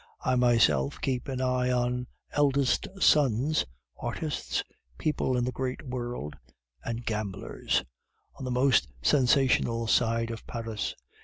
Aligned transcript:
I 0.25 0.33
myself 0.35 0.99
keep 0.99 1.27
an 1.27 1.41
eye 1.41 1.69
on 1.71 2.07
eldest 2.31 2.87
sons, 2.99 3.65
artists, 3.97 4.63
people 4.97 5.37
in 5.37 5.43
the 5.45 5.51
great 5.51 5.83
world, 5.83 6.35
and 6.83 7.05
gamblers 7.05 7.83
on 8.33 8.43
the 8.43 8.49
most 8.49 8.87
sensational 9.03 9.85
side 9.85 10.31
of 10.31 10.47
Paris. 10.47 10.95